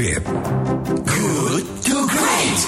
Great. 0.00 0.24
Good 1.04 1.64
to 1.84 1.96
Great. 2.08 2.60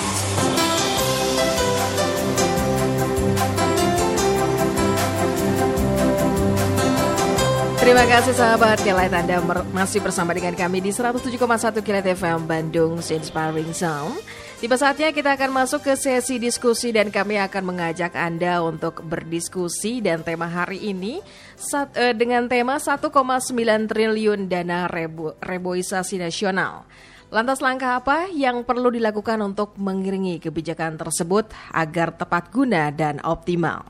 Terima 7.81 8.05
kasih 8.05 8.37
sahabat 8.37 8.85
Kilat 8.85 9.17
Anda 9.17 9.41
masih 9.73 10.05
bersama 10.05 10.37
dengan 10.37 10.53
kami 10.53 10.85
di 10.85 10.93
107,1 10.93 11.81
Kilat 11.81 12.05
FM 12.05 12.45
Bandung 12.45 13.01
Inspiring 13.01 13.73
Sound. 13.73 14.21
Tiba 14.61 14.77
saatnya 14.77 15.17
kita 15.17 15.33
akan 15.33 15.57
masuk 15.57 15.89
ke 15.89 15.97
sesi 15.97 16.37
diskusi 16.37 16.93
dan 16.93 17.09
kami 17.09 17.41
akan 17.41 17.65
mengajak 17.65 18.13
Anda 18.13 18.61
untuk 18.61 19.01
berdiskusi 19.09 20.05
dan 20.05 20.21
tema 20.21 20.53
hari 20.53 20.85
ini 20.85 21.25
sat, 21.57 21.97
eh, 21.97 22.13
dengan 22.13 22.45
tema 22.45 22.77
1,9 22.77 23.89
triliun 23.89 24.53
dana 24.53 24.85
rebo, 24.85 25.33
reboisasi 25.41 26.21
nasional. 26.21 26.85
Lantas 27.33 27.65
langkah 27.65 27.97
apa 27.97 28.29
yang 28.29 28.61
perlu 28.61 28.93
dilakukan 28.93 29.41
untuk 29.41 29.73
mengiringi 29.81 30.37
kebijakan 30.37 31.01
tersebut 31.01 31.49
agar 31.73 32.13
tepat 32.13 32.53
guna 32.53 32.93
dan 32.93 33.25
optimal? 33.25 33.89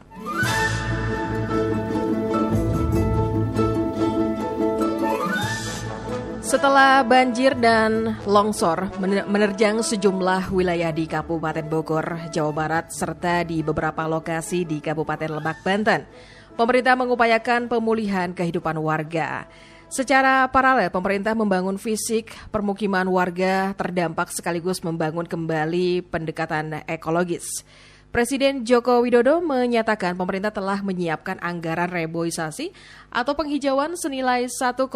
Setelah 6.39 7.03
banjir 7.03 7.59
dan 7.59 8.15
longsor 8.31 8.95
menerjang 9.03 9.83
sejumlah 9.83 10.55
wilayah 10.55 10.95
di 10.95 11.11
Kabupaten 11.11 11.67
Bogor, 11.67 12.31
Jawa 12.31 12.53
Barat, 12.55 12.95
serta 12.95 13.43
di 13.43 13.59
beberapa 13.67 14.07
lokasi 14.07 14.63
di 14.63 14.79
Kabupaten 14.79 15.43
Lebak, 15.43 15.67
Banten, 15.67 16.07
pemerintah 16.55 16.95
mengupayakan 16.95 17.67
pemulihan 17.67 18.31
kehidupan 18.31 18.79
warga. 18.79 19.51
Secara 19.93 20.49
paralel, 20.49 20.89
pemerintah 20.89 21.37
membangun 21.37 21.77
fisik 21.77 22.33
permukiman 22.49 23.05
warga 23.13 23.77
terdampak 23.77 24.33
sekaligus 24.33 24.81
membangun 24.81 25.29
kembali 25.29 26.09
pendekatan 26.09 26.81
ekologis. 26.89 27.61
Presiden 28.09 28.65
Joko 28.65 29.05
Widodo 29.05 29.45
menyatakan 29.45 30.17
pemerintah 30.17 30.49
telah 30.49 30.81
menyiapkan 30.81 31.37
anggaran 31.45 31.93
reboisasi 31.93 32.73
atau 33.13 33.37
penghijauan 33.37 33.93
senilai 33.93 34.49
1,9 34.49 34.89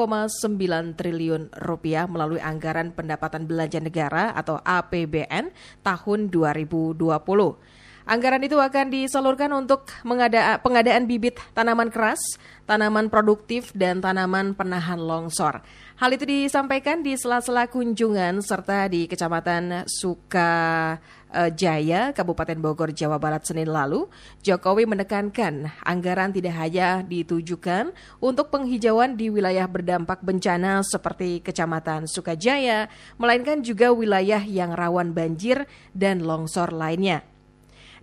triliun 0.97 1.53
rupiah 1.61 2.09
melalui 2.09 2.41
anggaran 2.41 2.89
pendapatan 2.89 3.45
belanja 3.45 3.85
negara 3.85 4.33
atau 4.33 4.65
APBN 4.65 5.53
tahun 5.85 6.33
2020. 6.33 6.97
Anggaran 8.07 8.47
itu 8.47 8.55
akan 8.55 8.95
disalurkan 8.95 9.51
untuk 9.51 9.91
mengada, 10.07 10.63
pengadaan 10.63 11.11
bibit 11.11 11.43
tanaman 11.59 11.91
keras, 11.91 12.23
tanaman 12.63 13.11
produktif, 13.11 13.75
dan 13.75 13.99
tanaman 13.99 14.55
penahan 14.55 15.03
longsor. 15.03 15.61
Hal 15.99 16.15
itu 16.15 16.23
disampaikan 16.23 17.03
di 17.03 17.19
sela-sela 17.19 17.67
kunjungan 17.67 18.39
serta 18.47 18.87
di 18.87 19.11
Kecamatan 19.11 19.91
Suka 19.91 20.95
Eh, 21.37 21.53
Jaya, 21.53 22.17
Kabupaten 22.17 22.57
Bogor, 22.57 22.97
Jawa 22.97 23.21
Barat 23.21 23.45
Senin 23.45 23.69
lalu, 23.69 24.09
Jokowi 24.41 24.89
menekankan 24.89 25.69
anggaran 25.85 26.33
tidak 26.33 26.57
hanya 26.57 27.05
ditujukan 27.05 27.93
untuk 28.25 28.49
penghijauan 28.49 29.21
di 29.21 29.29
wilayah 29.29 29.69
berdampak 29.69 30.25
bencana 30.25 30.81
seperti 30.81 31.45
Kecamatan 31.45 32.09
Sukajaya, 32.09 32.89
melainkan 33.21 33.61
juga 33.61 33.93
wilayah 33.93 34.41
yang 34.41 34.73
rawan 34.73 35.13
banjir 35.13 35.69
dan 35.93 36.25
longsor 36.25 36.73
lainnya. 36.73 37.36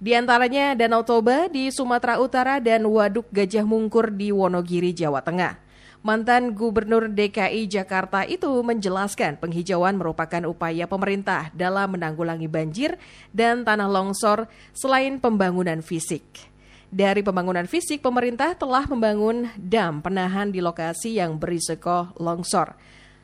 Di 0.03 0.11
antaranya 0.11 0.75
Danau 0.75 1.07
Toba 1.07 1.47
di 1.47 1.71
Sumatera 1.71 2.19
Utara 2.19 2.59
dan 2.59 2.83
Waduk 2.83 3.31
Gajah 3.31 3.63
Mungkur 3.63 4.11
di 4.11 4.35
Wonogiri, 4.35 4.91
Jawa 4.91 5.23
Tengah. 5.23 5.55
Mantan 6.03 6.51
Gubernur 6.51 7.07
DKI 7.07 7.71
Jakarta 7.71 8.27
itu 8.27 8.51
menjelaskan 8.51 9.39
penghijauan 9.39 9.95
merupakan 9.95 10.43
upaya 10.43 10.91
pemerintah 10.91 11.55
dalam 11.55 11.95
menanggulangi 11.95 12.51
banjir 12.51 12.99
dan 13.31 13.63
tanah 13.63 13.87
longsor 13.87 14.51
selain 14.75 15.23
pembangunan 15.23 15.79
fisik. 15.79 16.51
Dari 16.91 17.23
pembangunan 17.23 17.63
fisik, 17.63 18.03
pemerintah 18.03 18.59
telah 18.59 18.83
membangun 18.83 19.55
dam 19.55 20.03
penahan 20.03 20.51
di 20.51 20.59
lokasi 20.59 21.15
yang 21.15 21.39
berisiko 21.39 22.11
longsor. 22.19 22.75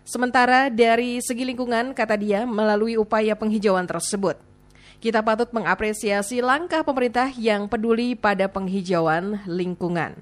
Sementara 0.08 0.72
dari 0.72 1.20
segi 1.20 1.44
lingkungan, 1.44 1.92
kata 1.92 2.16
dia, 2.16 2.48
melalui 2.48 2.96
upaya 2.96 3.36
penghijauan 3.36 3.84
tersebut, 3.84 4.49
kita 5.00 5.24
patut 5.24 5.48
mengapresiasi 5.56 6.44
langkah 6.44 6.84
pemerintah 6.84 7.32
yang 7.36 7.72
peduli 7.72 8.16
pada 8.20 8.52
penghijauan 8.52 9.48
lingkungan. 9.48 10.20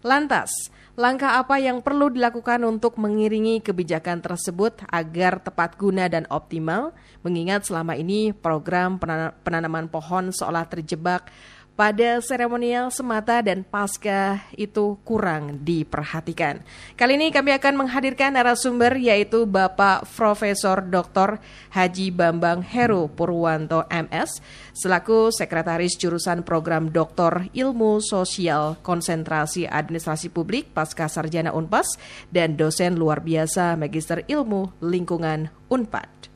Lantas, 0.00 0.50
Langkah 0.94 1.42
apa 1.42 1.58
yang 1.58 1.82
perlu 1.82 2.06
dilakukan 2.06 2.62
untuk 2.62 3.02
mengiringi 3.02 3.58
kebijakan 3.58 4.22
tersebut 4.22 4.78
agar 4.86 5.42
tepat 5.42 5.74
guna 5.74 6.06
dan 6.06 6.22
optimal? 6.30 6.94
Mengingat 7.26 7.66
selama 7.66 7.98
ini 7.98 8.30
program 8.30 8.94
penanaman 9.42 9.90
pohon 9.90 10.30
seolah 10.30 10.62
terjebak 10.70 11.34
pada 11.74 12.22
seremonial 12.22 12.94
semata 12.94 13.42
dan 13.42 13.66
pasca 13.66 14.46
itu 14.54 14.94
kurang 15.02 15.62
diperhatikan. 15.66 16.62
Kali 16.94 17.18
ini 17.18 17.34
kami 17.34 17.50
akan 17.50 17.86
menghadirkan 17.86 18.34
narasumber 18.34 18.94
yaitu 18.94 19.42
Bapak 19.46 20.06
Profesor 20.14 20.82
Dr. 20.86 21.42
Haji 21.74 22.14
Bambang 22.14 22.62
Heru 22.62 23.10
Purwanto 23.10 23.82
MS 23.90 24.38
selaku 24.74 25.34
Sekretaris 25.34 25.98
Jurusan 25.98 26.46
Program 26.46 26.94
Doktor 26.94 27.50
Ilmu 27.50 27.98
Sosial 27.98 28.78
Konsentrasi 28.82 29.66
Administrasi 29.66 30.30
Publik 30.30 30.70
Pasca 30.70 31.10
Sarjana 31.10 31.50
Unpas 31.50 31.98
dan 32.30 32.54
dosen 32.54 32.94
luar 32.94 33.22
biasa 33.22 33.74
Magister 33.74 34.22
Ilmu 34.30 34.78
Lingkungan 34.78 35.50
Unpad. 35.70 36.33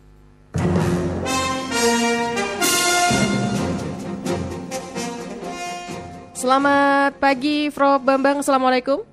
Selamat 6.48 7.12
pagi, 7.20 7.68
Prof. 7.68 8.00
Bambang. 8.00 8.40
Assalamualaikum. 8.40 9.04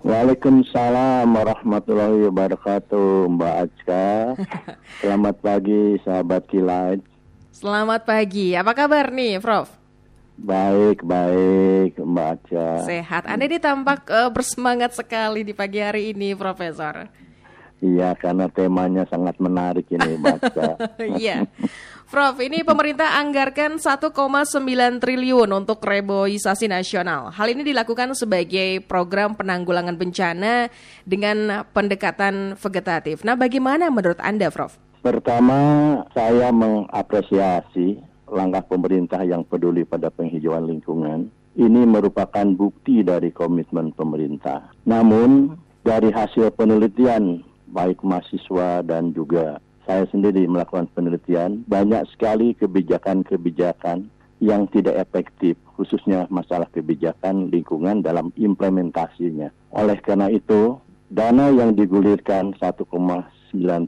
Waalaikumsalam 0.00 1.28
warahmatullahi 1.28 2.24
wabarakatuh, 2.24 3.28
Mbak 3.36 3.54
Acka. 3.68 4.08
Selamat 5.04 5.36
pagi, 5.44 6.00
sahabat 6.00 6.48
kilat. 6.48 7.04
Selamat 7.52 8.08
pagi. 8.08 8.56
Apa 8.56 8.72
kabar 8.72 9.12
nih, 9.12 9.44
Prof? 9.44 9.68
Baik, 10.40 11.04
baik, 11.04 12.00
Mbak 12.00 12.28
Acca. 12.32 12.68
Sehat. 12.88 13.28
Anda 13.28 13.44
ini 13.44 13.60
tampak 13.60 14.08
uh, 14.08 14.32
bersemangat 14.32 14.96
sekali 14.96 15.44
di 15.44 15.52
pagi 15.52 15.84
hari 15.84 16.16
ini, 16.16 16.32
Profesor. 16.32 17.12
Iya, 17.84 18.16
karena 18.16 18.48
temanya 18.48 19.04
sangat 19.12 19.36
menarik 19.36 19.84
ini, 19.92 20.16
Mbak 20.16 20.36
Acca. 20.40 20.80
Iya. 21.20 21.44
Prof, 22.14 22.38
ini 22.38 22.62
pemerintah 22.62 23.18
anggarkan 23.18 23.82
1,9 23.82 24.14
triliun 25.02 25.50
untuk 25.50 25.82
reboisasi 25.82 26.70
nasional. 26.70 27.34
Hal 27.34 27.50
ini 27.50 27.66
dilakukan 27.66 28.14
sebagai 28.14 28.78
program 28.86 29.34
penanggulangan 29.34 29.98
bencana 29.98 30.70
dengan 31.02 31.66
pendekatan 31.74 32.54
vegetatif. 32.54 33.26
Nah, 33.26 33.34
bagaimana 33.34 33.90
menurut 33.90 34.22
Anda, 34.22 34.46
Prof? 34.54 34.78
Pertama, 35.02 35.58
saya 36.14 36.54
mengapresiasi 36.54 37.98
langkah 38.30 38.62
pemerintah 38.62 39.18
yang 39.26 39.42
peduli 39.42 39.82
pada 39.82 40.06
penghijauan 40.14 40.70
lingkungan. 40.70 41.34
Ini 41.58 41.82
merupakan 41.82 42.46
bukti 42.54 43.02
dari 43.02 43.34
komitmen 43.34 43.90
pemerintah. 43.90 44.70
Namun, 44.86 45.58
dari 45.82 46.14
hasil 46.14 46.54
penelitian 46.54 47.42
baik 47.74 48.06
mahasiswa 48.06 48.86
dan 48.86 49.10
juga 49.10 49.58
saya 49.84 50.08
sendiri 50.08 50.48
melakukan 50.48 50.88
penelitian, 50.96 51.64
banyak 51.68 52.04
sekali 52.12 52.56
kebijakan-kebijakan 52.56 54.08
yang 54.42 54.66
tidak 54.72 54.98
efektif, 55.00 55.56
khususnya 55.78 56.26
masalah 56.28 56.68
kebijakan 56.74 57.48
lingkungan 57.48 58.04
dalam 58.04 58.34
implementasinya. 58.36 59.48
Oleh 59.72 59.96
karena 60.04 60.28
itu, 60.28 60.76
dana 61.08 61.48
yang 61.54 61.72
digulirkan 61.78 62.52
1,9 62.58 62.84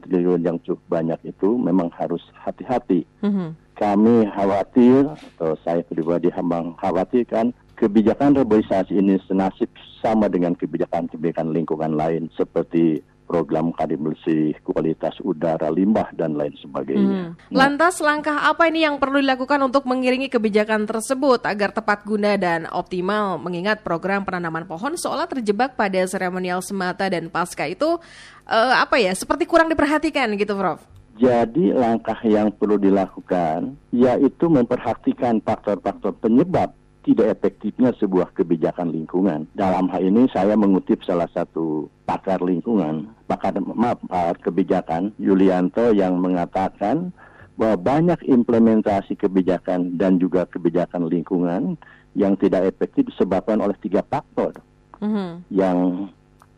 triliun 0.07 0.41
yang 0.41 0.57
cukup 0.63 0.81
banyak 0.87 1.19
itu 1.27 1.59
memang 1.59 1.91
harus 1.93 2.23
hati-hati. 2.41 3.03
Mm-hmm. 3.21 3.49
Kami 3.77 4.25
khawatir, 4.33 5.13
atau 5.37 5.53
saya 5.61 5.85
pribadi 5.85 6.33
hambang 6.33 6.73
khawatirkan, 6.81 7.53
kebijakan 7.77 8.33
reboisasi 8.33 8.97
ini 8.97 9.21
senasib 9.29 9.69
sama 10.01 10.25
dengan 10.25 10.57
kebijakan-kebijakan 10.57 11.53
lingkungan 11.53 11.93
lain 11.93 12.33
seperti 12.33 13.05
program 13.27 13.75
kali 13.75 13.99
bersih, 13.99 14.55
kualitas 14.63 15.19
udara, 15.19 15.67
limbah, 15.67 16.15
dan 16.15 16.39
lain 16.39 16.55
sebagainya. 16.63 17.35
Hmm. 17.35 17.51
Lantas 17.51 17.99
langkah 17.99 18.47
apa 18.47 18.71
ini 18.71 18.87
yang 18.87 18.95
perlu 18.95 19.19
dilakukan 19.19 19.59
untuk 19.67 19.83
mengiringi 19.83 20.31
kebijakan 20.31 20.87
tersebut 20.87 21.43
agar 21.43 21.75
tepat 21.75 22.07
guna 22.07 22.39
dan 22.39 22.63
optimal 22.71 23.35
mengingat 23.35 23.83
program 23.83 24.23
penanaman 24.23 24.63
pohon 24.63 24.95
seolah 24.95 25.27
terjebak 25.27 25.75
pada 25.75 25.99
seremonial 26.07 26.63
semata 26.63 27.11
dan 27.11 27.27
pasca 27.27 27.67
itu 27.67 27.99
uh, 28.47 28.73
apa 28.79 28.95
ya 28.95 29.11
seperti 29.11 29.43
kurang 29.43 29.67
diperhatikan 29.67 30.31
gitu 30.39 30.55
Prof? 30.55 30.79
Jadi 31.17 31.73
langkah 31.73 32.17
yang 32.21 32.53
perlu 32.53 32.77
dilakukan 32.77 33.73
yaitu 33.89 34.45
memperhatikan 34.53 35.41
faktor-faktor 35.41 36.13
penyebab 36.21 36.76
tidak 37.07 37.39
efektifnya 37.39 37.95
sebuah 37.95 38.35
kebijakan 38.35 38.91
lingkungan. 38.91 39.47
Dalam 39.55 39.87
hal 39.87 40.03
ini 40.03 40.27
saya 40.27 40.59
mengutip 40.59 40.99
salah 41.07 41.31
satu 41.31 41.87
pakar 42.03 42.43
lingkungan, 42.43 43.07
pakar 43.31 43.55
maaf, 43.63 44.03
pakar 44.03 44.35
kebijakan 44.43 45.15
Yulianto 45.15 45.95
yang 45.95 46.19
mengatakan 46.19 47.15
bahwa 47.55 47.79
banyak 47.79 48.19
implementasi 48.27 49.15
kebijakan 49.15 49.95
dan 49.95 50.19
juga 50.19 50.43
kebijakan 50.51 51.07
lingkungan 51.07 51.79
yang 52.13 52.35
tidak 52.35 52.75
efektif 52.75 53.07
disebabkan 53.07 53.63
oleh 53.63 53.73
tiga 53.79 54.03
faktor 54.03 54.51
mm-hmm. 54.99 55.47
yang 55.49 56.11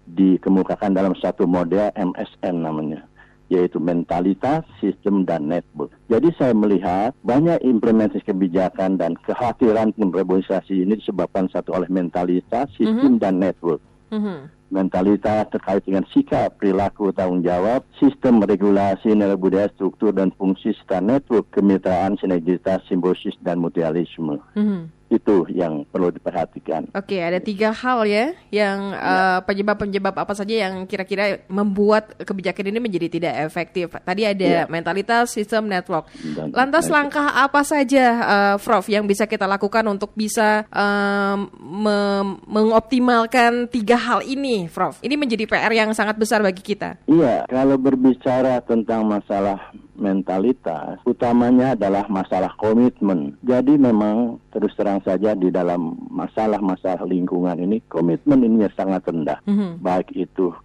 dikemukakan 0.10 0.98
dalam 0.98 1.14
satu 1.14 1.46
model 1.46 1.94
MSN 1.94 2.66
namanya 2.66 3.06
yaitu 3.50 3.82
mentalitas, 3.82 4.64
sistem, 4.78 5.26
dan 5.26 5.50
network. 5.50 5.90
Jadi 6.08 6.30
saya 6.38 6.54
melihat 6.54 7.18
banyak 7.26 7.60
implementasi 7.66 8.24
kebijakan 8.24 9.02
dan 9.02 9.18
kekhawatiran 9.26 9.92
pun 9.98 10.14
reboisasi 10.14 10.86
ini 10.86 11.02
disebabkan 11.02 11.50
satu 11.50 11.74
oleh 11.74 11.90
mentalitas, 11.90 12.70
sistem, 12.78 13.18
mm 13.18 13.18
-hmm. 13.18 13.24
dan 13.26 13.34
network. 13.42 13.82
Mm 14.14 14.22
-hmm. 14.22 14.40
Mentalitas 14.70 15.50
terkait 15.50 15.82
dengan 15.82 16.06
sikap, 16.14 16.62
perilaku, 16.62 17.10
tanggung 17.10 17.42
jawab, 17.42 17.82
sistem 17.98 18.38
regulasi, 18.46 19.18
nilai 19.18 19.34
budaya, 19.34 19.66
struktur, 19.74 20.14
dan 20.14 20.30
fungsi 20.38 20.78
serta 20.78 21.02
network 21.02 21.50
kemitraan, 21.50 22.22
sinergitas, 22.22 22.86
simbiosis, 22.86 23.34
dan 23.42 23.58
mutualisme. 23.58 24.38
Mm 24.54 24.66
-hmm 24.66 24.99
itu 25.10 25.50
yang 25.50 25.84
perlu 25.90 26.14
diperhatikan. 26.14 26.94
Oke, 26.94 27.18
ada 27.18 27.42
tiga 27.42 27.74
hal 27.74 28.06
ya 28.06 28.32
yang 28.54 28.94
ya. 28.94 29.02
uh, 29.02 29.40
penyebab-penyebab 29.44 30.14
apa 30.14 30.34
saja 30.38 30.70
yang 30.70 30.86
kira-kira 30.86 31.42
membuat 31.50 32.14
kebijakan 32.22 32.70
ini 32.70 32.80
menjadi 32.80 33.08
tidak 33.10 33.34
efektif. 33.50 33.98
Tadi 33.98 34.22
ada 34.24 34.46
ya. 34.46 34.64
mentalitas, 34.70 35.34
sistem, 35.34 35.66
network. 35.66 36.06
Dan 36.14 36.54
Lantas 36.54 36.86
network. 36.86 36.96
langkah 36.96 37.28
apa 37.34 37.62
saja, 37.66 38.06
uh, 38.22 38.56
Prof, 38.62 38.86
yang 38.86 39.10
bisa 39.10 39.26
kita 39.26 39.50
lakukan 39.50 39.82
untuk 39.90 40.14
bisa 40.14 40.70
um, 40.70 41.50
me 41.58 42.00
mengoptimalkan 42.46 43.66
tiga 43.74 43.98
hal 43.98 44.22
ini, 44.22 44.70
Prof? 44.70 45.02
Ini 45.02 45.18
menjadi 45.18 45.50
PR 45.50 45.74
yang 45.74 45.90
sangat 45.98 46.22
besar 46.22 46.46
bagi 46.46 46.62
kita. 46.62 47.02
Iya, 47.10 47.50
kalau 47.50 47.82
berbicara 47.82 48.62
tentang 48.62 49.10
masalah 49.10 49.74
mentalitas, 50.00 50.98
utamanya 51.04 51.76
adalah 51.76 52.08
masalah 52.08 52.56
komitmen. 52.58 53.36
Jadi 53.44 53.76
memang 53.76 54.40
terus 54.50 54.74
terang 54.74 55.04
saja 55.06 55.38
di 55.38 55.54
dalam 55.54 55.96
masalah-masalah 56.10 57.06
lingkungan 57.06 57.60
ini 57.62 57.84
komitmen 57.88 58.42
ini 58.42 58.66
sangat 58.74 59.06
rendah. 59.06 59.40
Mm-hmm. 59.46 59.72
Baik 59.84 60.10
itu 60.16 60.56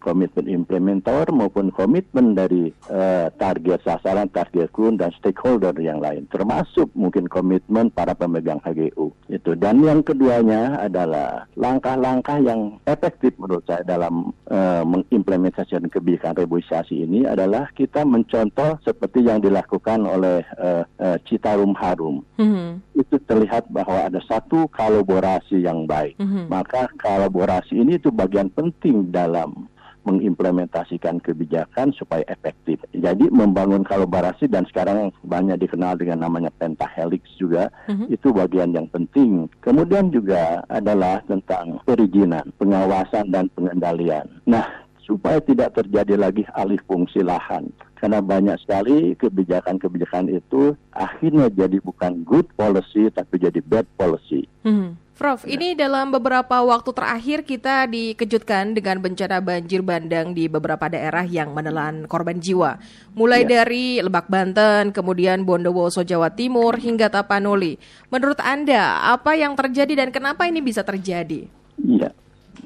komitmen 0.00 0.46
implementator 0.48 1.28
maupun 1.34 1.74
komitmen 1.74 2.32
dari 2.32 2.72
uh, 2.88 3.28
target 3.36 3.84
sasaran, 3.84 4.30
target 4.32 4.72
kun 4.72 4.96
dan 4.96 5.12
stakeholder 5.18 5.74
yang 5.78 6.00
lain, 6.00 6.24
termasuk 6.32 6.88
mungkin 6.96 7.28
komitmen 7.28 7.92
para 7.92 8.16
pemegang 8.16 8.60
HGU. 8.64 9.12
Itu 9.28 9.54
dan 9.58 9.84
yang 9.84 10.00
keduanya 10.00 10.80
adalah 10.80 11.44
langkah-langkah 11.58 12.40
yang 12.40 12.80
efektif 12.88 13.36
menurut 13.36 13.64
saya 13.64 13.84
dalam 13.84 14.32
uh, 14.48 14.84
mengimplementasikan 14.84 15.88
kebijakan 15.88 16.44
reboisasi 16.44 17.08
ini 17.08 17.24
adalah 17.24 17.70
kita 17.72 18.04
mencontoh 18.04 18.67
seperti 18.84 19.24
yang 19.24 19.40
dilakukan 19.40 20.04
oleh 20.04 20.44
uh, 20.60 20.84
uh, 21.00 21.16
Citarum 21.24 21.72
Harum. 21.72 22.20
Mm-hmm. 22.36 22.68
Itu 22.98 23.16
terlihat 23.24 23.72
bahwa 23.72 24.10
ada 24.10 24.20
satu 24.26 24.68
kolaborasi 24.68 25.64
yang 25.64 25.88
baik. 25.88 26.20
Mm-hmm. 26.20 26.52
Maka 26.52 26.92
kolaborasi 27.00 27.78
ini 27.78 27.96
itu 27.96 28.12
bagian 28.12 28.52
penting 28.52 29.08
dalam 29.08 29.70
mengimplementasikan 30.08 31.20
kebijakan 31.20 31.92
supaya 31.92 32.24
efektif. 32.32 32.80
Jadi 32.96 33.28
membangun 33.28 33.84
kolaborasi 33.84 34.48
dan 34.48 34.64
sekarang 34.64 35.12
banyak 35.20 35.60
dikenal 35.60 36.00
dengan 36.00 36.24
namanya 36.24 36.48
pentahelix 36.56 37.28
juga 37.36 37.68
mm-hmm. 37.92 38.08
itu 38.08 38.28
bagian 38.32 38.72
yang 38.72 38.88
penting. 38.88 39.52
Kemudian 39.60 40.08
juga 40.08 40.64
adalah 40.72 41.20
tentang 41.28 41.84
perizinan, 41.84 42.48
pengawasan 42.56 43.28
dan 43.28 43.52
pengendalian. 43.52 44.24
Nah, 44.48 44.87
supaya 45.08 45.40
tidak 45.40 45.72
terjadi 45.72 46.20
lagi 46.20 46.44
alih 46.52 46.76
fungsi 46.84 47.24
lahan 47.24 47.72
karena 47.96 48.20
banyak 48.20 48.60
sekali 48.60 49.16
kebijakan-kebijakan 49.16 50.28
itu 50.28 50.76
akhirnya 50.92 51.48
jadi 51.48 51.80
bukan 51.80 52.22
good 52.28 52.46
policy 52.54 53.08
tapi 53.08 53.40
jadi 53.40 53.58
bad 53.64 53.88
policy. 53.96 54.44
Hmm. 54.62 55.00
Prof, 55.18 55.42
ya. 55.42 55.58
ini 55.58 55.74
dalam 55.74 56.14
beberapa 56.14 56.62
waktu 56.62 56.94
terakhir 56.94 57.42
kita 57.42 57.90
dikejutkan 57.90 58.70
dengan 58.78 59.02
bencana 59.02 59.42
banjir 59.42 59.82
bandang 59.82 60.30
di 60.30 60.46
beberapa 60.46 60.86
daerah 60.86 61.26
yang 61.26 61.50
menelan 61.50 62.06
korban 62.06 62.38
jiwa. 62.38 62.78
Mulai 63.18 63.42
ya. 63.42 63.58
dari 63.58 63.98
Lebak 63.98 64.30
Banten, 64.30 64.94
kemudian 64.94 65.42
Bondowoso 65.42 66.06
Jawa 66.06 66.30
Timur 66.30 66.78
hingga 66.78 67.10
Tapanuli. 67.10 67.82
Menurut 68.14 68.38
Anda, 68.38 69.10
apa 69.10 69.34
yang 69.34 69.58
terjadi 69.58 70.06
dan 70.06 70.14
kenapa 70.14 70.46
ini 70.46 70.62
bisa 70.62 70.86
terjadi? 70.86 71.50
Iya, 71.82 72.14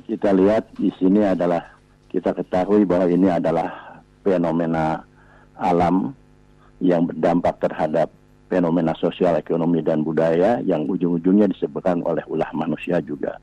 kita 0.05 0.37
lihat 0.37 0.77
di 0.77 0.93
sini 1.01 1.25
adalah 1.25 1.72
kita 2.13 2.37
ketahui 2.37 2.85
bahwa 2.85 3.09
ini 3.09 3.33
adalah 3.33 4.01
fenomena 4.21 5.03
alam 5.57 6.13
yang 6.79 7.09
berdampak 7.09 7.57
terhadap 7.59 8.13
fenomena 8.53 8.93
sosial, 9.01 9.41
ekonomi, 9.41 9.81
dan 9.81 10.05
budaya 10.05 10.61
yang 10.61 10.85
ujung-ujungnya 10.85 11.49
disebutkan 11.49 12.05
oleh 12.05 12.21
ulah 12.29 12.53
manusia 12.53 13.01
juga. 13.01 13.41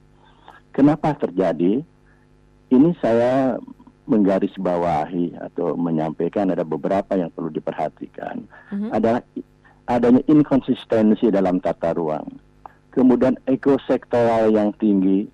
Kenapa 0.70 1.18
terjadi? 1.18 1.82
Ini 2.70 2.90
saya 3.02 3.58
menggarisbawahi 4.06 5.38
atau 5.38 5.74
menyampaikan 5.74 6.54
ada 6.54 6.62
beberapa 6.62 7.18
yang 7.18 7.34
perlu 7.34 7.50
diperhatikan. 7.50 8.46
Mm-hmm. 8.70 8.90
Adalah 8.94 9.22
adanya 9.90 10.22
inkonsistensi 10.30 11.34
dalam 11.34 11.58
tata 11.58 11.98
ruang. 11.98 12.26
Kemudian 12.94 13.38
ekosektoral 13.50 14.54
yang 14.54 14.74
tinggi 14.78 15.30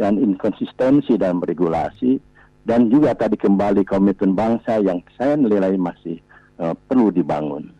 dan 0.00 0.16
inkonsistensi 0.16 1.16
dalam 1.20 1.44
regulasi 1.44 2.20
dan 2.68 2.92
juga 2.92 3.16
tadi 3.16 3.40
kembali 3.40 3.88
komitmen 3.88 4.36
bangsa 4.36 4.76
yang 4.84 5.00
saya 5.16 5.40
nilai 5.40 5.72
masih 5.80 6.20
uh, 6.60 6.76
perlu 6.76 7.08
dibangun. 7.08 7.72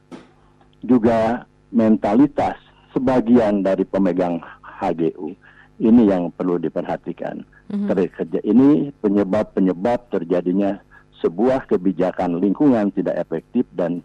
Juga 0.81 1.45
mentalitas 1.69 2.57
sebagian 2.97 3.61
dari 3.61 3.85
pemegang 3.85 4.41
HGU 4.65 5.37
ini 5.85 6.09
yang 6.09 6.33
perlu 6.33 6.57
diperhatikan. 6.57 7.45
Mm-hmm. 7.69 8.41
Ini 8.49 8.69
penyebab-penyebab 9.05 10.09
terjadinya 10.09 10.81
sebuah 11.21 11.69
kebijakan 11.69 12.41
lingkungan 12.41 12.89
tidak 12.97 13.21
efektif 13.21 13.69
dan 13.77 14.01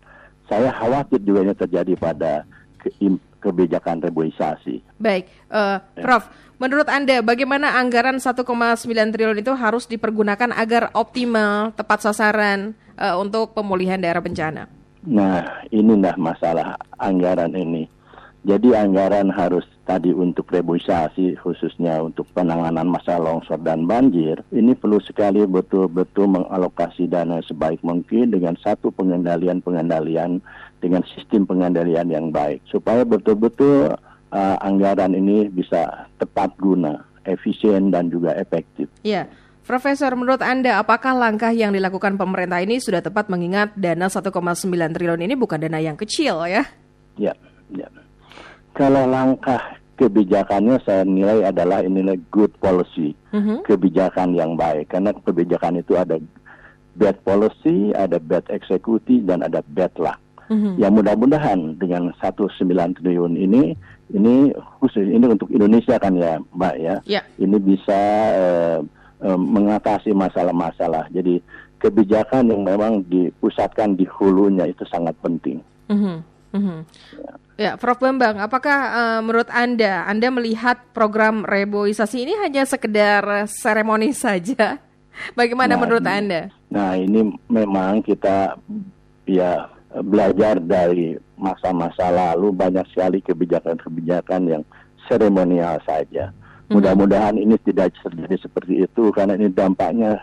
saya 0.51 0.75
khawatir 0.75 1.23
juga 1.23 1.47
ini 1.47 1.55
terjadi 1.55 1.93
pada 1.95 2.43
kebijakan 3.43 3.99
reboisasi. 3.99 4.79
Baik, 4.95 5.27
uh, 5.51 5.83
Prof. 5.99 6.31
Menurut 6.63 6.87
Anda, 6.87 7.19
bagaimana 7.19 7.75
anggaran 7.75 8.23
1,9 8.23 8.47
triliun 8.87 9.43
itu 9.43 9.51
harus 9.51 9.83
dipergunakan 9.83 10.55
agar 10.55 10.95
optimal, 10.95 11.75
tepat 11.75 12.07
sasaran 12.07 12.71
uh, 12.95 13.19
untuk 13.19 13.51
pemulihan 13.51 13.99
daerah 13.99 14.23
bencana? 14.23 14.71
Nah, 15.03 15.67
ini 15.67 15.99
inilah 15.99 16.15
masalah 16.15 16.79
anggaran 16.95 17.51
ini. 17.51 17.83
Jadi 18.47 18.75
anggaran 18.75 19.27
harus 19.31 19.67
tadi 19.83 20.11
untuk 20.15 20.47
reboisasi 20.51 21.39
khususnya 21.39 21.99
untuk 22.03 22.27
penanganan 22.31 22.87
masalah 22.87 23.35
longsor 23.35 23.59
dan 23.59 23.83
banjir 23.83 24.39
ini 24.55 24.75
perlu 24.75 24.99
sekali 25.03 25.43
betul-betul 25.43 26.27
mengalokasi 26.27 27.07
dana 27.07 27.43
sebaik 27.43 27.83
mungkin 27.83 28.31
dengan 28.31 28.55
satu 28.59 28.91
pengendalian-pengendalian 28.95 30.39
dengan 30.83 30.99
sistem 31.15 31.47
pengendalian 31.47 32.11
yang 32.11 32.27
baik 32.27 32.59
supaya 32.67 33.07
betul-betul 33.07 33.95
uh, 34.35 34.57
anggaran 34.59 35.15
ini 35.15 35.47
bisa 35.47 36.11
tepat 36.19 36.51
guna, 36.59 37.07
efisien 37.23 37.87
dan 37.87 38.11
juga 38.11 38.35
efektif. 38.35 38.91
Ya. 39.07 39.31
Profesor, 39.63 40.11
menurut 40.19 40.43
Anda 40.43 40.83
apakah 40.83 41.15
langkah 41.15 41.55
yang 41.55 41.71
dilakukan 41.71 42.19
pemerintah 42.19 42.59
ini 42.59 42.83
sudah 42.83 42.99
tepat 42.99 43.31
mengingat 43.31 43.71
dana 43.79 44.11
1,9 44.11 44.27
triliun 44.67 45.23
ini 45.23 45.39
bukan 45.39 45.55
dana 45.55 45.79
yang 45.79 45.95
kecil 45.95 46.43
ya? 46.43 46.67
Ya, 47.15 47.31
ya. 47.71 47.87
Kalau 48.75 49.07
langkah 49.07 49.79
kebijakannya 49.95 50.83
saya 50.83 51.07
nilai 51.07 51.47
adalah 51.47 51.79
inilah 51.79 52.19
good 52.27 52.51
policy, 52.59 53.15
uh-huh. 53.31 53.63
kebijakan 53.63 54.35
yang 54.35 54.59
baik. 54.59 54.91
Karena 54.91 55.15
kebijakan 55.15 55.79
itu 55.79 55.95
ada 55.95 56.19
bad 56.99 57.17
policy, 57.23 57.95
ada 57.95 58.19
bad 58.19 58.43
executive, 58.51 59.23
dan 59.23 59.47
ada 59.47 59.63
bad 59.71 59.95
luck. 59.95 60.19
Uh-huh. 60.51 60.75
Ya 60.75 60.91
mudah-mudahan 60.91 61.79
dengan 61.79 62.11
1,9 62.19 62.59
triliun 62.99 63.33
ini 63.39 63.77
ini 64.11 64.51
khusus 64.79 65.07
ini 65.07 65.23
untuk 65.23 65.49
Indonesia 65.49 65.95
kan 65.97 66.13
ya 66.19 66.39
Mbak 66.53 66.75
ya. 66.79 66.95
Yeah. 67.07 67.23
Ini 67.39 67.57
bisa 67.63 67.99
uh, 68.35 68.79
uh, 69.23 69.39
mengatasi 69.39 70.11
masalah-masalah. 70.11 71.07
Jadi 71.15 71.39
kebijakan 71.79 72.47
yang 72.51 72.63
memang 72.63 73.03
dipusatkan 73.07 73.99
di 73.99 74.07
hulunya 74.07 74.67
itu 74.67 74.87
sangat 74.87 75.15
penting. 75.19 75.59
Mm 75.91 75.99
-hmm. 75.99 76.17
Mm 76.53 76.61
-hmm. 76.61 76.79
Ya. 77.17 77.33
ya, 77.59 77.71
Prof 77.75 77.99
Bambang, 77.99 78.39
apakah 78.39 78.79
uh, 78.93 79.19
menurut 79.25 79.49
Anda, 79.51 80.05
Anda 80.05 80.29
melihat 80.29 80.79
program 80.95 81.43
reboisasi 81.43 82.23
ini 82.23 82.33
hanya 82.39 82.63
sekedar 82.63 83.49
seremoni 83.49 84.13
saja? 84.15 84.79
Bagaimana 85.37 85.77
nah, 85.77 85.81
menurut 85.81 86.05
Anda? 86.05 86.49
Nah, 86.73 86.97
ini 86.97 87.33
memang 87.49 88.01
kita 88.01 88.57
ya 89.29 89.69
belajar 90.01 90.57
dari 90.57 91.13
masa-masa 91.37 92.09
lalu 92.09 92.49
banyak 92.49 92.87
sekali 92.89 93.21
kebijakan-kebijakan 93.21 94.41
yang 94.49 94.63
seremonial 95.05 95.77
saja. 95.85 96.33
Mudah-mudahan 96.71 97.37
ini 97.37 97.59
tidak 97.61 97.93
terjadi 98.01 98.49
seperti 98.49 98.73
itu 98.87 99.13
karena 99.13 99.37
ini 99.37 99.51
dampaknya 99.51 100.17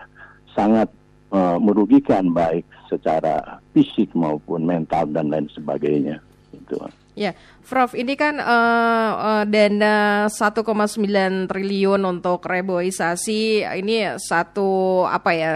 sangat 0.56 0.90
uh, 1.30 1.60
merugikan 1.62 2.34
baik 2.34 2.66
secara 2.90 3.62
fisik 3.70 4.10
maupun 4.18 4.66
mental 4.66 5.06
dan 5.14 5.30
lain 5.30 5.46
sebagainya. 5.54 6.18
Itu. 6.50 6.82
Ya, 7.14 7.36
Prof, 7.62 7.94
ini 7.94 8.18
kan 8.18 8.42
uh, 8.42 9.10
uh, 9.14 9.44
dana 9.46 10.26
1,9 10.26 11.46
triliun 11.46 12.02
untuk 12.02 12.42
reboisasi 12.42 13.62
ini 13.78 14.18
satu 14.18 15.04
apa 15.06 15.30
ya? 15.34 15.54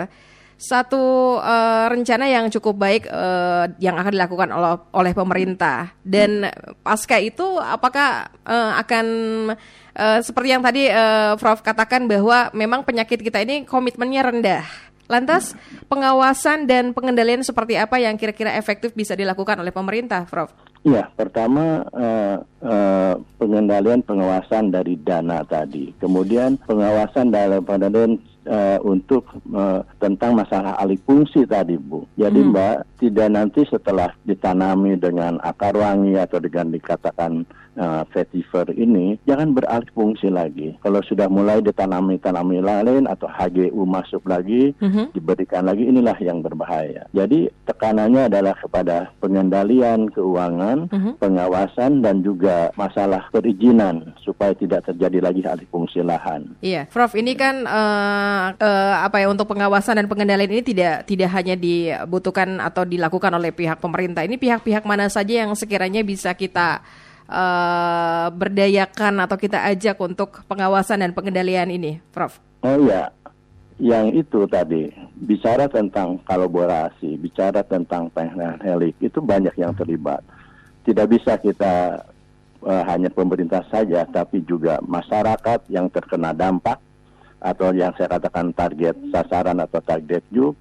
Satu 0.54 1.36
uh, 1.42 1.86
rencana 1.90 2.30
yang 2.30 2.46
cukup 2.48 2.78
baik 2.78 3.04
uh, 3.10 3.66
yang 3.82 3.98
akan 3.98 4.12
dilakukan 4.14 4.48
oleh, 4.54 4.78
oleh 4.94 5.12
pemerintah 5.12 5.92
dan 6.06 6.48
pasca 6.80 7.18
itu 7.18 7.58
apakah 7.58 8.30
uh, 8.46 8.78
akan 8.78 9.06
uh, 9.98 10.18
seperti 10.22 10.48
yang 10.54 10.62
tadi 10.62 10.86
uh, 10.88 11.34
Prof 11.36 11.60
katakan 11.60 12.06
bahwa 12.06 12.54
memang 12.54 12.86
penyakit 12.86 13.20
kita 13.20 13.42
ini 13.42 13.66
komitmennya 13.66 14.22
rendah. 14.30 14.64
Lantas 15.04 15.52
pengawasan 15.92 16.64
dan 16.64 16.96
pengendalian 16.96 17.44
seperti 17.44 17.76
apa 17.76 18.00
yang 18.00 18.16
kira-kira 18.16 18.56
efektif 18.56 18.96
bisa 18.96 19.12
dilakukan 19.12 19.60
oleh 19.60 19.68
pemerintah, 19.68 20.24
Prof? 20.24 20.48
Ya, 20.80 21.12
pertama 21.12 21.84
uh, 21.92 22.40
uh, 22.64 23.14
pengendalian 23.36 24.00
pengawasan 24.00 24.72
dari 24.72 24.96
dana 25.00 25.44
tadi, 25.44 25.92
kemudian 26.00 26.56
pengawasan 26.64 27.32
dalam 27.32 27.60
pengendalian 27.64 28.16
uh, 28.46 28.78
untuk 28.84 29.24
uh, 29.50 29.80
tentang 29.98 30.36
masalah 30.36 30.76
alih 30.80 31.00
fungsi 31.04 31.48
tadi, 31.48 31.80
Bu. 31.80 32.04
Jadi 32.14 32.40
hmm. 32.40 32.50
Mbak 32.52 32.76
tidak 33.00 33.28
nanti 33.32 33.60
setelah 33.68 34.10
ditanami 34.24 34.96
dengan 35.00 35.40
akar 35.40 35.74
wangi 35.76 36.16
atau 36.16 36.40
dengan 36.40 36.72
dikatakan 36.72 37.44
uh, 37.76 38.02
vetiver 38.12 38.68
ini 38.76 39.18
jangan 39.24 39.56
beralih 39.56 39.90
fungsi 39.92 40.28
lagi. 40.28 40.76
Kalau 40.84 41.00
sudah 41.04 41.28
mulai 41.28 41.64
ditanami-tanami 41.64 42.60
lain 42.60 43.04
atau 43.08 43.28
HGU 43.28 43.82
masuk 43.84 44.24
lagi, 44.28 44.72
hmm. 44.78 45.12
diberikan 45.16 45.64
lagi 45.66 45.88
inilah 45.88 46.16
yang 46.20 46.40
berbahaya. 46.40 47.06
Jadi 47.12 47.48
tekanannya 47.68 48.28
adalah 48.28 48.56
kepada 48.56 49.12
pengendalian 49.20 50.08
keuangan 50.12 50.74
pengawasan, 50.74 50.78
uh-huh. 50.90 51.14
pengawasan 51.20 51.92
dan 52.02 52.16
juga 52.24 52.56
masalah 52.74 53.28
perizinan 53.30 54.14
supaya 54.20 54.52
tidak 54.56 54.86
terjadi 54.88 55.18
lagi 55.22 55.40
alih 55.46 55.68
fungsi 55.70 56.00
lahan. 56.02 56.56
Iya, 56.60 56.90
Prof, 56.90 57.14
ini 57.14 57.36
kan 57.38 57.64
uh, 57.64 58.33
uh, 58.56 58.94
apa 59.04 59.22
ya 59.22 59.26
untuk 59.30 59.50
pengawasan 59.50 60.02
dan 60.02 60.06
pengendalian 60.10 60.50
ini 60.50 60.62
tidak 60.62 61.06
tidak 61.06 61.30
hanya 61.34 61.54
dibutuhkan 61.54 62.60
atau 62.60 62.82
dilakukan 62.82 63.32
oleh 63.34 63.50
pihak 63.50 63.78
pemerintah. 63.78 64.22
Ini 64.26 64.36
pihak-pihak 64.36 64.84
mana 64.86 65.06
saja 65.08 65.46
yang 65.46 65.52
sekiranya 65.54 66.02
bisa 66.02 66.32
kita 66.34 66.82
uh, 67.28 68.28
berdayakan 68.34 69.24
atau 69.24 69.36
kita 69.38 69.64
ajak 69.70 69.96
untuk 70.02 70.42
pengawasan 70.46 71.04
dan 71.04 71.10
pengendalian 71.12 71.70
ini, 71.72 72.02
Prof? 72.12 72.38
Oh 72.64 72.78
iya, 72.84 73.12
yang 73.80 74.12
itu 74.12 74.46
tadi 74.46 74.88
bicara 75.18 75.66
tentang 75.66 76.20
kolaborasi, 76.24 77.16
bicara 77.20 77.64
tentang 77.64 78.08
helik 78.62 78.96
itu 79.00 79.18
banyak 79.20 79.52
yang 79.58 79.76
terlibat 79.76 80.24
tidak 80.84 81.06
bisa 81.16 81.40
kita 81.40 82.04
uh, 82.60 82.82
hanya 82.86 83.08
pemerintah 83.08 83.64
saja, 83.72 84.04
tapi 84.04 84.44
juga 84.44 84.78
masyarakat 84.84 85.64
yang 85.72 85.88
terkena 85.88 86.36
dampak 86.36 86.78
atau 87.44 87.76
yang 87.76 87.92
saya 88.00 88.08
katakan 88.16 88.56
target 88.56 88.96
sasaran 89.12 89.60
atau 89.60 89.84
target 89.84 90.24
grup, 90.32 90.56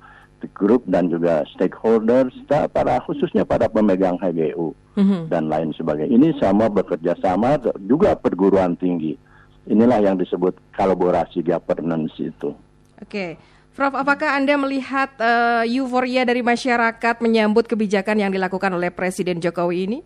grup 0.51 0.83
dan 0.83 1.07
juga 1.07 1.47
stakeholders, 1.55 2.35
para 2.75 2.99
khususnya 3.07 3.47
para 3.47 3.71
pemegang 3.71 4.19
HGU 4.19 4.75
mm-hmm. 4.99 5.31
dan 5.31 5.47
lain 5.47 5.71
sebagainya. 5.71 6.11
Ini 6.11 6.27
sama 6.43 6.67
bekerja 6.67 7.15
sama 7.23 7.55
juga 7.87 8.19
perguruan 8.19 8.75
tinggi. 8.75 9.15
Inilah 9.63 10.03
yang 10.03 10.19
disebut 10.19 10.59
kolaborasi 10.75 11.39
governance 11.39 12.11
itu. 12.19 12.51
Oke. 12.99 13.07
Okay. 13.07 13.31
Prof, 13.73 13.97
apakah 13.97 14.37
Anda 14.37 14.53
melihat 14.53 15.17
uh, 15.17 15.65
euforia 15.65 16.21
dari 16.29 16.45
masyarakat 16.45 17.25
menyambut 17.25 17.65
kebijakan 17.65 18.21
yang 18.21 18.29
dilakukan 18.29 18.69
oleh 18.69 18.93
Presiden 18.93 19.41
Jokowi 19.41 19.89
ini? 19.89 19.99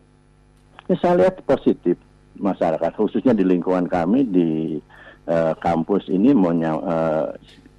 Ya, 0.88 0.96
saya 1.04 1.28
lihat 1.28 1.44
positif 1.44 2.00
masyarakat, 2.40 2.96
khususnya 2.96 3.36
di 3.36 3.44
lingkungan 3.44 3.92
kami 3.92 4.24
di 4.24 4.80
uh, 5.28 5.54
kampus 5.60 6.08
ini 6.10 6.34
menya, 6.34 6.74
uh, 6.80 7.28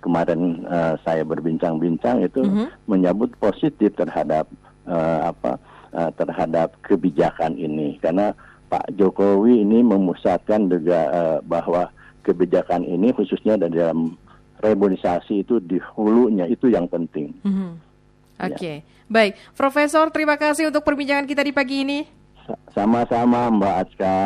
kemarin 0.04 0.62
uh, 0.68 0.94
saya 1.02 1.26
berbincang-bincang 1.26 2.22
itu 2.22 2.44
mm 2.44 2.50
-hmm. 2.52 2.66
menyambut 2.86 3.34
positif 3.42 3.90
terhadap 3.98 4.46
uh, 4.86 5.32
apa 5.34 5.58
uh, 5.92 6.10
terhadap 6.14 6.78
kebijakan 6.86 7.58
ini 7.58 7.98
karena 7.98 8.32
Pak 8.68 8.94
Jokowi 8.94 9.64
ini 9.64 9.80
memusatkan 9.80 10.68
juga 10.68 11.00
uh, 11.10 11.38
bahwa 11.42 11.88
kebijakan 12.22 12.84
ini 12.84 13.10
khususnya 13.16 13.56
dalam 13.56 14.14
rebonisasi 14.60 15.46
itu 15.46 15.58
di 15.64 15.80
hulunya 15.96 16.44
itu 16.44 16.68
yang 16.68 16.84
penting. 16.84 17.32
Mm 17.42 17.52
-hmm. 17.52 17.70
Oke, 18.38 18.54
okay. 18.54 18.76
ya. 18.86 19.10
baik, 19.10 19.32
Profesor, 19.58 20.14
terima 20.14 20.38
kasih 20.38 20.70
untuk 20.70 20.86
perbincangan 20.86 21.26
kita 21.26 21.42
di 21.42 21.50
pagi 21.50 21.82
ini. 21.82 21.98
Sama-sama 22.74 23.48
Mbak 23.52 23.74
Aska. 23.84 24.16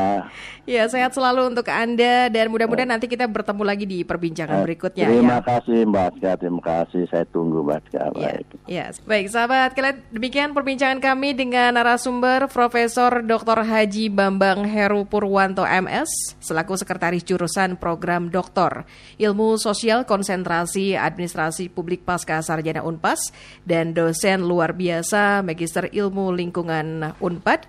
Ya, 0.63 0.87
sehat 0.87 1.11
selalu 1.11 1.51
untuk 1.51 1.67
Anda 1.67 2.31
dan 2.31 2.47
mudah-mudahan 2.47 2.87
nanti 2.87 3.11
kita 3.11 3.27
bertemu 3.27 3.63
lagi 3.67 3.83
di 3.83 4.07
perbincangan 4.07 4.63
eh, 4.63 4.65
berikutnya. 4.71 5.11
Terima 5.11 5.43
ya. 5.43 5.47
kasih 5.47 5.79
Mbak 5.91 6.05
Aska, 6.15 6.31
terima 6.39 6.63
kasih. 6.63 7.03
Saya 7.11 7.27
tunggu 7.35 7.67
Mbak 7.67 7.79
Aska. 7.83 7.99
Ya, 7.99 8.11
baik. 8.15 8.47
Ya, 8.71 8.87
baik 9.03 9.27
sahabat. 9.27 9.75
Kalian 9.75 9.97
demikian 10.15 10.51
perbincangan 10.55 11.03
kami 11.03 11.35
dengan 11.35 11.75
narasumber 11.75 12.47
Profesor 12.47 13.27
Dr. 13.27 13.67
Haji 13.67 14.07
Bambang 14.07 14.63
Heru 14.63 15.03
Purwanto 15.03 15.67
MS 15.67 16.39
selaku 16.39 16.79
sekretaris 16.79 17.27
jurusan 17.27 17.75
program 17.75 18.31
Doktor 18.31 18.87
Ilmu 19.19 19.59
Sosial 19.59 20.07
Konsentrasi 20.07 20.95
Administrasi 20.95 21.75
Publik 21.75 22.07
Pasca 22.07 22.39
Sarjana 22.39 22.87
Unpas 22.87 23.35
dan 23.67 23.99
dosen 23.99 24.47
luar 24.47 24.79
biasa 24.79 25.43
Magister 25.43 25.91
Ilmu 25.91 26.31
Lingkungan 26.39 27.19
Unpad 27.19 27.67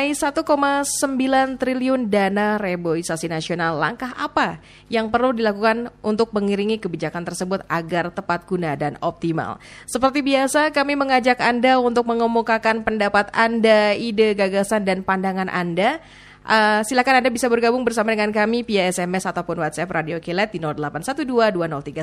mengenai 0.00 0.16
1,9 0.16 1.60
triliun 1.60 2.08
dana 2.08 2.56
reboisasi 2.56 3.28
nasional. 3.28 3.76
Langkah 3.76 4.16
apa 4.16 4.56
yang 4.88 5.12
perlu 5.12 5.36
dilakukan 5.36 5.92
untuk 6.00 6.32
mengiringi 6.32 6.80
kebijakan 6.80 7.28
tersebut 7.28 7.60
agar 7.68 8.08
tepat 8.08 8.48
guna 8.48 8.72
dan 8.80 8.96
optimal? 9.04 9.60
Seperti 9.84 10.24
biasa, 10.24 10.72
kami 10.72 10.96
mengajak 10.96 11.36
Anda 11.44 11.76
untuk 11.76 12.08
mengemukakan 12.08 12.80
pendapat 12.80 13.28
Anda, 13.36 13.92
ide, 13.92 14.32
gagasan, 14.32 14.88
dan 14.88 15.04
pandangan 15.04 15.52
Anda. 15.52 16.00
Uh, 16.48 16.80
silakan 16.88 17.20
Anda 17.20 17.28
bisa 17.28 17.52
bergabung 17.52 17.84
bersama 17.84 18.16
dengan 18.16 18.32
kami 18.32 18.64
via 18.64 18.88
SMS 18.88 19.28
ataupun 19.28 19.60
WhatsApp 19.60 19.92
Radio 19.92 20.16
Kilat 20.16 20.48
di 20.48 20.64
0812 20.64 21.28
2031 21.52 22.00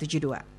972. 0.00 0.58